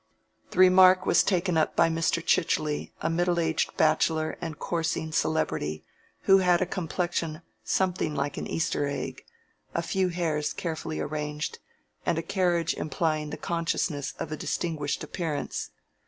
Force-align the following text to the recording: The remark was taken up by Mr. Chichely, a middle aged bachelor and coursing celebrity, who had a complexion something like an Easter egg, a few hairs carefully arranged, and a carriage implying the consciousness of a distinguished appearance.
The 0.49 0.57
remark 0.57 1.05
was 1.05 1.21
taken 1.21 1.57
up 1.57 1.75
by 1.75 1.87
Mr. 1.87 2.25
Chichely, 2.25 2.91
a 3.01 3.07
middle 3.07 3.39
aged 3.39 3.77
bachelor 3.77 4.35
and 4.41 4.57
coursing 4.57 5.11
celebrity, 5.11 5.83
who 6.21 6.39
had 6.39 6.59
a 6.59 6.65
complexion 6.65 7.43
something 7.63 8.15
like 8.15 8.35
an 8.35 8.47
Easter 8.47 8.87
egg, 8.87 9.21
a 9.75 9.83
few 9.83 10.07
hairs 10.09 10.53
carefully 10.53 10.99
arranged, 10.99 11.59
and 12.03 12.17
a 12.17 12.23
carriage 12.23 12.73
implying 12.73 13.29
the 13.29 13.37
consciousness 13.37 14.15
of 14.17 14.31
a 14.31 14.37
distinguished 14.37 15.03
appearance. 15.03 15.69